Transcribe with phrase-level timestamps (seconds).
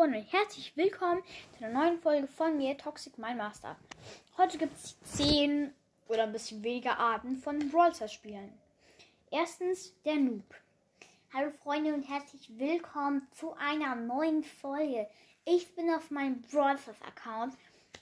[0.00, 1.22] Freunde und herzlich willkommen
[1.58, 3.76] zu einer neuen Folge von mir, Toxic Mind Master.
[4.38, 5.74] Heute gibt es 10
[6.08, 8.50] oder ein bisschen weniger Arten von Brawl Stars Spielen.
[9.30, 10.54] Erstens der Noob.
[11.34, 15.06] Hallo Freunde und herzlich willkommen zu einer neuen Folge.
[15.44, 17.54] Ich bin auf meinem Brawl Stars Account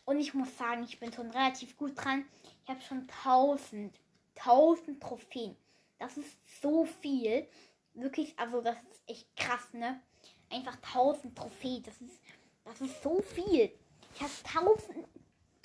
[0.04, 2.24] und ich muss sagen, ich bin schon relativ gut dran.
[2.62, 3.92] Ich habe schon 1000,
[4.36, 5.56] 1000 Trophäen.
[5.98, 7.48] Das ist so viel.
[7.94, 10.00] Wirklich, also das ist echt krass, ne?
[10.50, 11.82] Einfach 1000 Trophäen.
[11.82, 12.20] Das ist,
[12.64, 13.72] das ist so viel.
[14.14, 14.32] Ich habe
[14.66, 15.06] 1000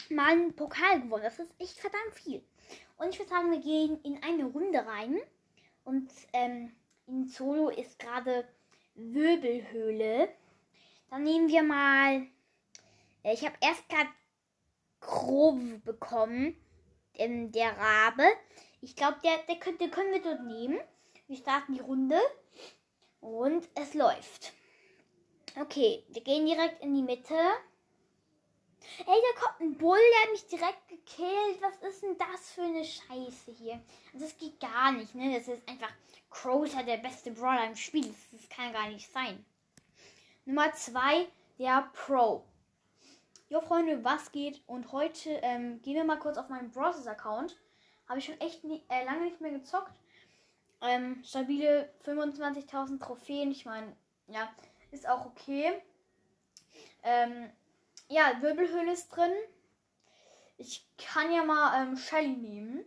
[0.10, 1.24] Mal einen Pokal gewonnen.
[1.24, 2.44] Das ist echt verdammt viel.
[2.98, 5.20] Und ich würde sagen, wir gehen in eine Runde rein.
[5.84, 6.72] Und ähm,
[7.08, 8.48] in Solo ist gerade
[8.96, 10.30] Wirbelhöhle.
[11.10, 12.28] Dann nehmen wir mal.
[13.24, 14.10] Äh, ich habe erst gerade
[15.00, 16.56] Grove bekommen.
[17.16, 18.26] Ähm, der Rabe.
[18.82, 20.80] Ich glaube, der, der, der können wir dort nehmen.
[21.28, 22.20] Wir starten die Runde.
[23.20, 24.54] Und es läuft.
[25.60, 27.36] Okay, wir gehen direkt in die Mitte.
[29.00, 31.62] Ey, da kommt ein Bull, der hat mich direkt gekillt.
[31.62, 33.80] Was ist denn das für eine Scheiße hier?
[34.14, 35.38] Also, das geht gar nicht, ne?
[35.38, 35.92] Das ist einfach
[36.32, 38.08] Crowser, der beste Brawler im Spiel.
[38.08, 39.46] Das, das kann gar nicht sein.
[40.46, 41.28] Nummer 2,
[41.60, 42.44] der Pro.
[43.50, 44.60] Jo, Freunde, was geht?
[44.66, 47.56] Und heute ähm, gehen wir mal kurz auf meinen Browsers-Account.
[48.10, 49.94] Habe ich schon echt nie, äh, lange nicht mehr gezockt.
[50.82, 53.52] Ähm, stabile 25.000 Trophäen.
[53.52, 53.96] Ich meine,
[54.28, 54.52] ja,
[54.94, 55.74] ist auch okay.
[57.04, 57.50] Ähm,
[58.08, 59.34] ja, Wirbelhöhle ist drin.
[60.58, 62.86] Ich kann ja mal ähm, Shelly nehmen.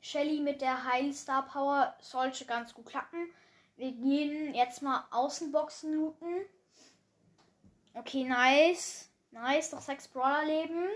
[0.00, 3.30] Shelly mit der Heilstar Power sollte ganz gut klappen.
[3.76, 6.44] Wir gehen jetzt mal Außenboxen looten.
[7.94, 9.08] Okay, nice.
[9.32, 10.88] Nice, noch 6 Brawler leben.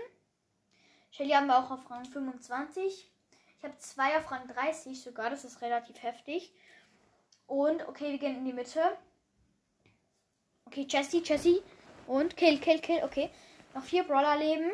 [1.11, 3.09] Shelly haben wir auch auf Rang 25.
[3.57, 6.53] Ich habe zwei auf Rang 30 sogar, das ist relativ heftig.
[7.47, 8.97] Und okay, wir gehen in die Mitte.
[10.75, 11.63] Okay, Jessie, Jessie.
[12.05, 13.01] Und Kill, Kill, Kill.
[13.05, 13.29] Okay.
[13.73, 14.71] Noch vier Brawler leben.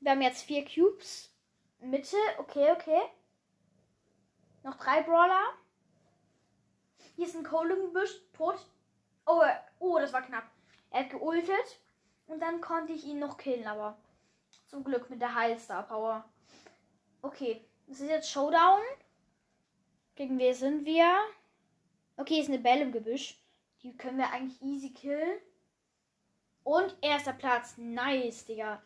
[0.00, 1.32] Wir haben jetzt vier Cubes.
[1.80, 2.18] Mitte.
[2.36, 3.00] Okay, okay.
[4.62, 5.40] Noch drei Brawler.
[7.16, 8.10] Hier ist ein Kohlengebüsch.
[8.34, 8.58] Tot.
[9.24, 9.40] Oh,
[9.78, 10.44] oh, das war knapp.
[10.90, 11.80] Er hat geultet.
[12.26, 13.96] Und dann konnte ich ihn noch killen, aber
[14.66, 16.28] zum Glück mit der Heilstar Power.
[17.22, 18.82] Okay, das ist jetzt Showdown.
[20.14, 21.10] Gegen wer sind wir?
[22.18, 23.41] Okay, ist eine Belle im Gebüsch.
[23.82, 25.38] Die können wir eigentlich easy killen.
[26.64, 27.74] Und erster Platz.
[27.76, 28.82] Nice, Digga.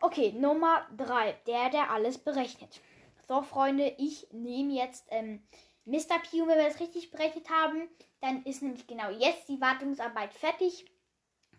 [0.00, 1.32] Okay, Nummer 3.
[1.46, 2.80] Der, der alles berechnet.
[3.26, 5.42] So, Freunde, ich nehme jetzt ähm,
[5.86, 6.18] Mr.
[6.18, 6.42] P.
[6.42, 7.88] Und wenn wir das richtig berechnet haben,
[8.20, 10.84] dann ist nämlich genau jetzt die Wartungsarbeit fertig.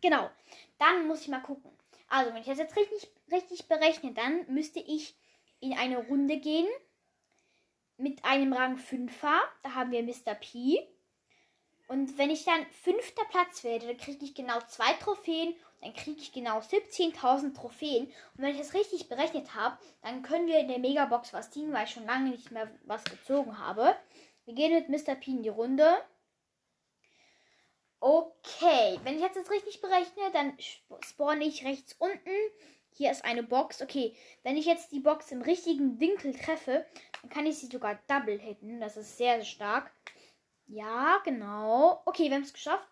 [0.01, 0.29] Genau.
[0.77, 1.71] Dann muss ich mal gucken.
[2.07, 5.15] Also, wenn ich das jetzt richtig, richtig berechne, dann müsste ich
[5.59, 6.67] in eine Runde gehen
[7.97, 9.39] mit einem Rang 5er.
[9.63, 10.35] Da haben wir Mr.
[10.35, 10.87] P.
[11.89, 15.55] Und wenn ich dann fünfter Platz werde, dann kriege ich genau zwei Trophäen.
[15.81, 18.05] Dann kriege ich genau 17.000 Trophäen.
[18.05, 21.73] Und wenn ich das richtig berechnet habe, dann können wir in der Megabox was ziehen,
[21.73, 23.95] weil ich schon lange nicht mehr was gezogen habe.
[24.45, 25.15] Wir gehen mit Mr.
[25.15, 25.97] P in die Runde.
[27.99, 30.55] Okay, wenn ich jetzt das richtig berechne, dann
[31.01, 32.29] spawne ich rechts unten.
[32.93, 33.81] Hier ist eine Box.
[33.81, 36.85] Okay, wenn ich jetzt die Box im richtigen Winkel treffe,
[37.21, 38.79] dann kann ich sie sogar double hitten.
[38.79, 39.91] Das ist sehr, sehr stark.
[40.69, 42.01] Ja, genau.
[42.05, 42.87] Okay, wir haben es geschafft.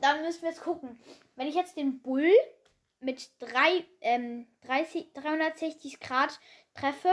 [0.00, 0.98] Dann müssen wir jetzt gucken.
[1.36, 2.28] Wenn ich jetzt den Bull
[2.98, 6.40] mit drei, ähm, 30, 360 Grad
[6.74, 7.12] treffe,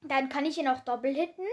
[0.00, 1.46] dann kann ich ihn auch doppelt hitten.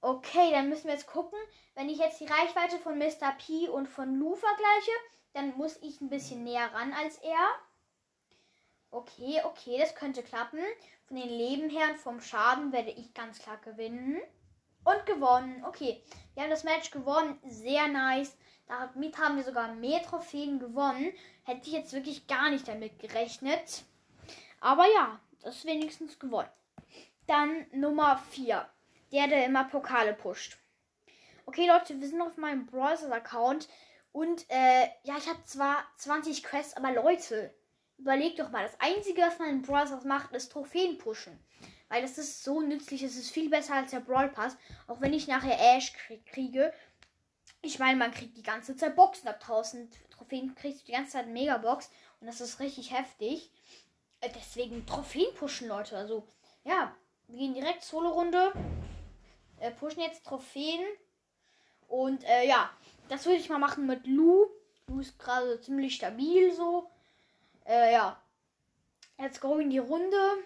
[0.00, 1.38] Okay, dann müssen wir jetzt gucken.
[1.74, 3.36] Wenn ich jetzt die Reichweite von Mr.
[3.38, 4.92] P und von Lou vergleiche,
[5.34, 7.46] dann muss ich ein bisschen näher ran als er.
[8.90, 10.60] Okay, okay, das könnte klappen.
[11.04, 14.22] Von den Leben her und vom Schaden werde ich ganz klar gewinnen.
[14.84, 15.64] Und gewonnen.
[15.66, 16.02] Okay,
[16.34, 17.38] wir haben das Match gewonnen.
[17.46, 18.36] Sehr nice.
[18.66, 21.12] Damit haben wir sogar mehr Trophäen gewonnen.
[21.44, 23.84] Hätte ich jetzt wirklich gar nicht damit gerechnet.
[24.60, 26.50] Aber ja, das ist wenigstens gewonnen.
[27.26, 28.68] Dann Nummer 4.
[29.12, 30.58] Der, der immer Pokale pusht.
[31.46, 33.68] Okay, Leute, wir sind auf meinem Browser-Account.
[34.12, 37.54] Und äh, ja, ich habe zwar 20 Quests, aber Leute,
[37.98, 38.64] überlegt doch mal.
[38.64, 41.38] Das Einzige, was man in Browser macht, ist Trophäen pushen.
[41.88, 43.02] Weil das ist so nützlich.
[43.02, 44.56] Es ist viel besser als der Brawl Pass.
[44.86, 45.92] Auch wenn ich nachher Ash
[46.26, 46.72] kriege.
[47.62, 49.28] Ich meine, man kriegt die ganze Zeit Boxen.
[49.28, 51.90] Ab 1000 Trophäen kriegst du die ganze Zeit eine Megabox.
[52.20, 53.50] Und das ist richtig heftig.
[54.20, 55.96] Äh, deswegen Trophäen pushen, Leute.
[55.96, 56.26] Also,
[56.64, 56.94] ja,
[57.26, 58.52] wir gehen direkt Solo-Runde.
[59.60, 60.84] Äh, pushen jetzt Trophäen.
[61.88, 62.70] Und äh, ja,
[63.08, 64.46] das würde ich mal machen mit Lu.
[64.86, 66.90] Lu ist gerade ziemlich stabil so.
[67.68, 68.20] Äh, ja.
[69.18, 70.44] Jetzt go in die Runde.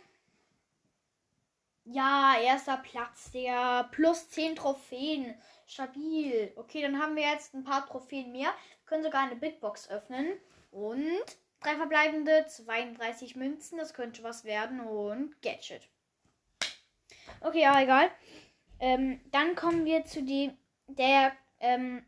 [1.84, 5.34] Ja, erster Platz, der plus 10 Trophäen.
[5.66, 6.52] Stabil.
[6.56, 8.52] Okay, dann haben wir jetzt ein paar Trophäen mehr.
[8.86, 10.38] Können sogar eine Big Box öffnen.
[10.70, 11.22] Und
[11.60, 13.78] drei verbleibende, 32 Münzen.
[13.78, 14.80] Das könnte was werden.
[14.80, 15.88] Und Gadget.
[17.40, 18.10] Okay, aber egal.
[18.80, 20.56] Ähm, dann kommen wir zu dem,
[20.88, 22.04] der, ähm,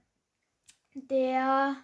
[0.94, 1.76] der,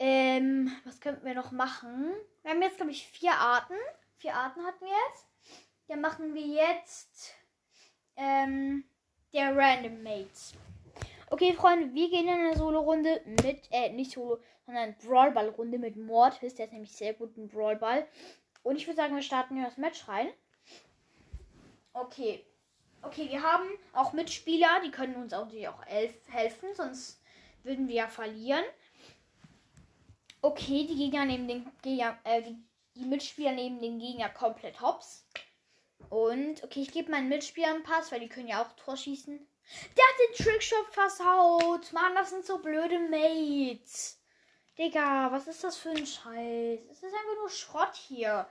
[0.00, 2.10] ähm, was könnten wir noch machen?
[2.42, 3.74] Wir haben jetzt, glaube ich, vier Arten.
[4.16, 5.26] Vier Arten hatten wir jetzt.
[5.88, 7.34] Dann machen wir jetzt,
[8.16, 8.84] ähm,
[9.32, 10.54] der Random Mates.
[11.28, 16.54] Okay, Freunde, wir gehen in eine Solo-Runde mit, äh, nicht Solo, sondern Brawlball-Runde mit Mortis.
[16.54, 18.06] Der ist nämlich sehr gut im Brawlball.
[18.62, 20.28] Und ich würde sagen, wir starten hier das Match rein.
[21.92, 22.44] Okay.
[23.02, 27.22] Okay, wir haben auch Mitspieler, die können uns auch natürlich auch helfen, sonst
[27.62, 28.64] würden wir ja verlieren.
[30.42, 32.56] Okay, die Gegner nehmen den Gegner, äh, die,
[32.94, 35.26] die Mitspieler nehmen den Gegner komplett hops.
[36.08, 39.38] Und, okay, ich gebe meinen Mitspielern einen Pass, weil die können ja auch Tor schießen.
[39.96, 41.92] Der hat den Trickshot versaut.
[41.92, 44.20] Mann, das sind so blöde Mates.
[44.78, 46.80] Digga, was ist das für ein Scheiß?
[46.90, 48.48] Es ist einfach nur Schrott hier.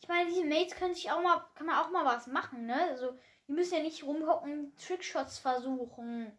[0.00, 2.82] Ich meine, diese Mates können sich auch mal, kann man auch mal was machen, ne?
[2.90, 3.16] Also,
[3.46, 6.36] die müssen ja nicht rumhocken, Trickshots versuchen.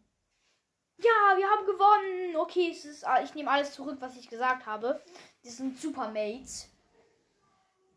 [0.98, 2.36] Ja, wir haben gewonnen.
[2.36, 5.02] Okay, es ist, ich nehme alles zurück, was ich gesagt habe.
[5.44, 6.68] Die sind super Mates.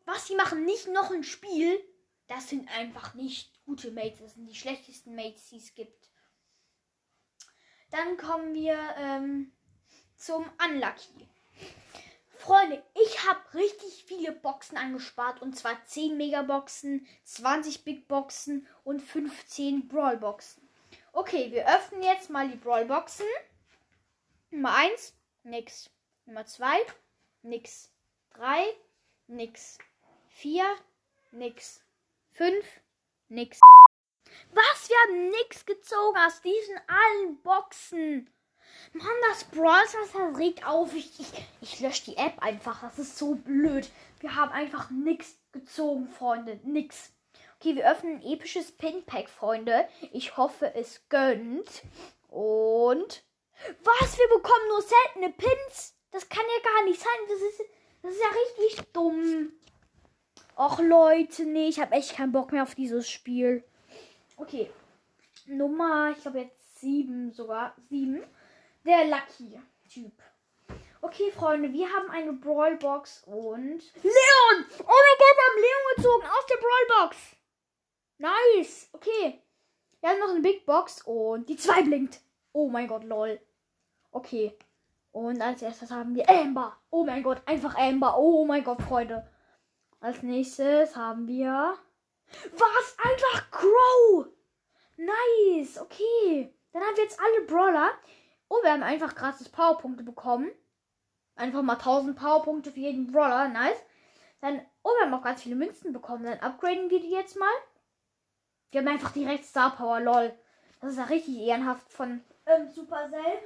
[0.05, 1.79] Was, die machen nicht noch ein Spiel?
[2.27, 4.19] Das sind einfach nicht gute Mates.
[4.19, 6.09] Das sind die schlechtesten Mates, die es gibt.
[7.89, 9.51] Dann kommen wir ähm,
[10.15, 11.27] zum Unlucky.
[12.37, 15.41] Freunde, ich habe richtig viele Boxen angespart.
[15.41, 20.67] Und zwar 10 Megaboxen, 20 Big Boxen und 15 Brawl Boxen.
[21.13, 23.25] Okay, wir öffnen jetzt mal die Brawl Boxen.
[24.49, 25.13] Nummer 1,
[25.43, 25.89] nix.
[26.25, 26.77] Nummer 2,
[27.41, 27.91] nix.
[28.35, 28.65] 3,
[29.27, 29.77] nix.
[30.29, 30.63] 4,
[31.31, 31.83] nix.
[32.31, 32.65] 5,
[33.27, 33.59] nix.
[34.53, 34.89] Was?
[34.89, 38.29] Wir haben nix gezogen aus diesen allen Boxen.
[38.93, 40.95] Mann, das Brawl das regt auf.
[40.95, 41.27] Ich, ich,
[41.59, 42.81] ich lösche die App einfach.
[42.81, 43.89] Das ist so blöd.
[44.21, 46.61] Wir haben einfach nix gezogen, Freunde.
[46.63, 47.11] Nix.
[47.61, 49.87] Okay, wir öffnen ein episches Pinpack, Freunde.
[50.11, 51.83] Ich hoffe, es gönnt.
[52.27, 53.23] Und.
[53.83, 54.17] Was?
[54.17, 55.95] Wir bekommen nur seltene Pins?
[56.09, 57.11] Das kann ja gar nicht sein.
[57.27, 57.61] Das ist,
[58.01, 59.51] das ist ja richtig dumm.
[60.57, 63.63] Och Leute, nee, ich habe echt keinen Bock mehr auf dieses Spiel.
[64.37, 64.71] Okay.
[65.45, 67.75] Nummer, ich glaube jetzt sieben sogar.
[67.89, 68.23] Sieben.
[68.87, 70.13] Der Lucky-Typ.
[71.01, 73.83] Okay, Freunde, wir haben eine Brawlbox und.
[74.01, 74.65] Leon!
[74.79, 77.17] Oh mein Gott, wir haben Leon gezogen aus der Brawlbox.
[78.21, 78.87] Nice.
[78.93, 79.41] Okay.
[79.99, 82.21] Wir haben noch eine Big Box und die zwei blinkt.
[82.53, 83.39] Oh mein Gott, lol.
[84.11, 84.55] Okay.
[85.11, 86.77] Und als erstes haben wir Amber.
[86.91, 88.17] Oh mein Gott, einfach Amber.
[88.19, 89.27] Oh mein Gott, Freunde.
[89.99, 91.75] Als nächstes haben wir.
[92.53, 92.97] Was?
[93.03, 94.27] Einfach Crow!
[94.97, 96.53] Nice, okay.
[96.73, 97.89] Dann haben wir jetzt alle Brawler.
[98.49, 100.51] Oh, wir haben einfach gratis Powerpunkte bekommen.
[101.35, 103.47] Einfach mal 1000 Powerpunkte für jeden Brawler.
[103.47, 103.83] Nice.
[104.41, 106.23] Dann, oh, wir haben auch ganz viele Münzen bekommen.
[106.23, 107.51] Dann upgraden wir die jetzt mal.
[108.71, 110.33] Wir haben einfach direkt Star Power, lol.
[110.79, 113.39] Das ist ja richtig ehrenhaft von ähm, Supercell.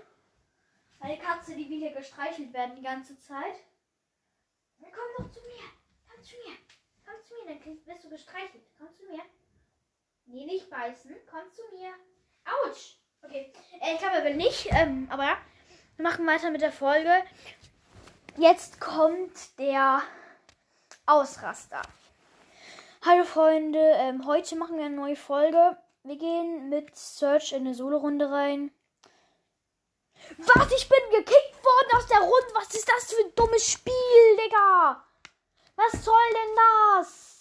[1.00, 3.56] Eine Katze, die will hier gestreichelt werden die ganze Zeit.
[4.80, 5.76] Dann komm doch zu mir
[6.26, 6.58] zu mir.
[7.06, 8.64] Komm zu mir, dann wirst du gestreichelt.
[8.78, 9.22] Komm zu mir.
[10.26, 11.16] Nee, nicht beißen.
[11.30, 11.94] Komm zu mir.
[12.46, 12.98] Autsch.
[13.22, 13.54] Okay.
[13.80, 14.68] Äh, ich glaube, er will nicht.
[14.72, 15.38] Ähm, aber ja.
[15.98, 17.24] Wir machen weiter mit der Folge.
[18.38, 20.02] Jetzt kommt der
[21.06, 21.82] Ausraster.
[23.08, 25.78] Hallo Freunde, ähm, heute machen wir eine neue Folge.
[26.02, 28.72] Wir gehen mit Search in eine Solo-Runde rein.
[30.40, 30.72] Was?
[30.72, 32.48] Ich bin gekickt worden aus der Runde.
[32.56, 33.94] Was ist das für ein dummes Spiel,
[34.44, 35.06] Digga?
[35.76, 36.56] Was soll denn
[36.98, 37.40] das?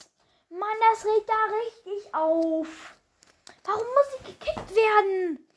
[0.50, 2.98] Mann, das regt da richtig auf.
[3.64, 5.48] Warum muss ich gekickt werden?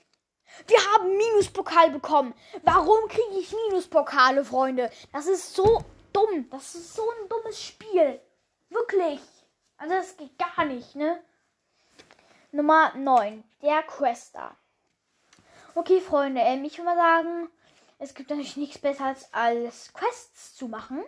[0.67, 2.33] Wir haben Minuspokal bekommen.
[2.63, 4.89] Warum kriege ich Minuspokale, Freunde?
[5.11, 5.83] Das ist so
[6.13, 6.49] dumm.
[6.49, 8.21] Das ist so ein dummes Spiel.
[8.69, 9.19] Wirklich.
[9.77, 11.21] Also das geht gar nicht, ne?
[12.51, 13.43] Nummer 9.
[13.61, 14.55] Der Quester.
[15.75, 17.49] Okay, Freunde, ähm, ich würde mal sagen,
[17.99, 21.03] es gibt natürlich nichts Besseres als Quests zu machen.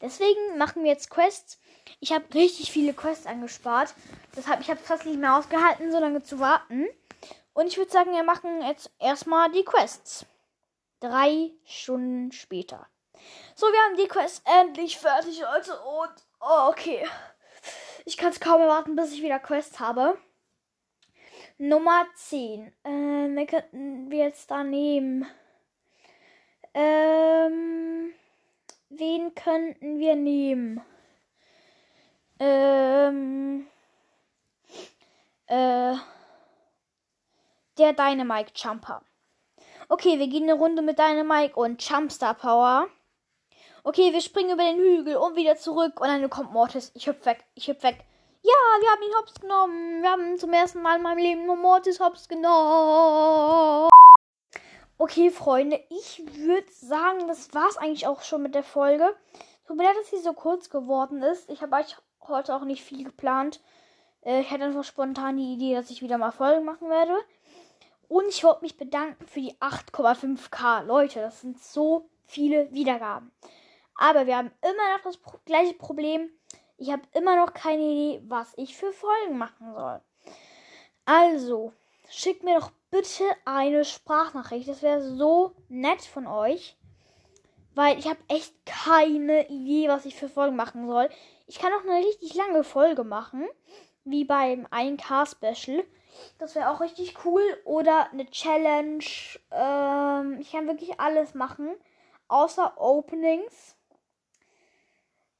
[0.00, 1.58] Deswegen machen wir jetzt Quests.
[2.00, 3.94] Ich habe richtig viele Quests angespart.
[4.36, 6.86] Deshalb, ich habe fast nicht mehr ausgehalten, so lange zu warten.
[7.52, 10.26] Und ich würde sagen, wir machen jetzt erstmal die Quests.
[11.00, 12.86] Drei Stunden später.
[13.54, 15.80] So, wir haben die Quests endlich fertig, Leute.
[15.80, 17.06] Und, oh, okay.
[18.08, 20.16] Ich kann es kaum erwarten, bis ich wieder Quests habe.
[21.58, 22.72] Nummer 10.
[22.84, 25.26] Ähm, wir könnten wir jetzt da nehmen.
[26.72, 28.12] Ähm.
[28.90, 30.80] Wen könnten wir nehmen?
[32.38, 33.66] Ähm.
[35.48, 35.96] Äh,
[37.76, 39.02] der Dynamite Jumper.
[39.88, 42.86] Okay, wir gehen eine Runde mit Dynamite und Jumpstar Power.
[43.88, 46.00] Okay, wir springen über den Hügel und wieder zurück.
[46.00, 46.90] Und dann kommt Mortis.
[46.94, 47.44] Ich hüpf weg.
[47.54, 48.04] Ich hüpf weg.
[48.42, 50.02] Ja, wir haben ihn hops genommen.
[50.02, 53.88] Wir haben zum ersten Mal in meinem Leben nur Mortis hops genommen.
[54.98, 59.14] Okay, Freunde, ich würde sagen, das war's eigentlich auch schon mit der Folge.
[59.68, 61.48] Tut mir leid, dass sie so kurz geworden ist.
[61.48, 63.60] Ich habe euch heute auch nicht viel geplant.
[64.22, 67.14] Äh, ich hatte einfach spontan die Idee, dass ich wieder mal Folgen machen werde.
[68.08, 70.82] Und ich wollte mich bedanken für die 8,5k.
[70.82, 73.30] Leute, das sind so viele Wiedergaben.
[73.96, 76.30] Aber wir haben immer noch das pro gleiche Problem.
[76.78, 80.00] Ich habe immer noch keine Idee, was ich für Folgen machen soll.
[81.06, 81.72] Also,
[82.10, 84.68] schickt mir doch bitte eine Sprachnachricht.
[84.68, 86.76] Das wäre so nett von euch.
[87.74, 91.08] Weil ich habe echt keine Idee, was ich für Folgen machen soll.
[91.46, 93.46] Ich kann auch eine richtig lange Folge machen.
[94.04, 95.84] Wie beim 1K-Special.
[96.38, 97.42] Das wäre auch richtig cool.
[97.64, 99.04] Oder eine Challenge.
[99.50, 101.74] Ähm, ich kann wirklich alles machen.
[102.28, 103.75] Außer Openings.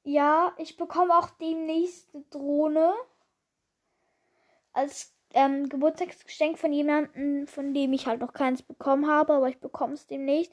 [0.07, 2.95] Ja, ich bekomme auch demnächst eine Drohne.
[4.73, 9.59] Als ähm, Geburtstagsgeschenk von jemandem, von dem ich halt noch keins bekommen habe, aber ich
[9.59, 10.53] bekomme es demnächst.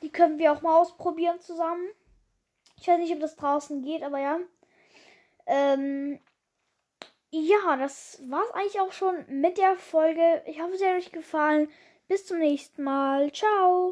[0.00, 1.88] Die können wir auch mal ausprobieren zusammen.
[2.80, 4.38] Ich weiß nicht, ob das draußen geht, aber ja.
[5.46, 6.20] Ähm,
[7.30, 10.44] ja, das war es eigentlich auch schon mit der Folge.
[10.46, 11.68] Ich hoffe, es hat euch gefallen.
[12.06, 13.32] Bis zum nächsten Mal.
[13.32, 13.82] Ciao.